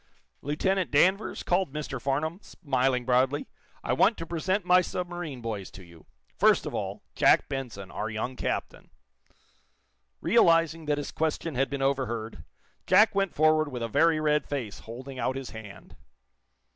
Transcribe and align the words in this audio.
"Lieutenant 0.41 0.89
Danvers," 0.89 1.43
called 1.43 1.71
Mr. 1.71 2.01
Farnum, 2.01 2.39
smiling 2.41 3.05
broadly, 3.05 3.45
"I 3.83 3.93
want 3.93 4.17
to 4.17 4.25
present 4.25 4.65
my 4.65 4.81
submarine 4.81 5.41
boys 5.41 5.69
to 5.73 5.83
you. 5.83 6.07
First 6.39 6.65
of 6.65 6.73
all, 6.73 7.03
Jack 7.13 7.47
Benson, 7.47 7.91
our 7.91 8.09
young 8.09 8.35
captain." 8.35 8.89
Realizing 10.19 10.85
that 10.85 10.97
his 10.97 11.11
question 11.11 11.53
had 11.53 11.69
been 11.69 11.83
overheard, 11.83 12.43
Jack 12.87 13.13
went 13.13 13.35
forward 13.35 13.67
with 13.71 13.83
a 13.83 13.87
very 13.87 14.19
red 14.19 14.47
face, 14.47 14.79
holding 14.79 15.19
out 15.19 15.35
his 15.35 15.51
hand. 15.51 15.95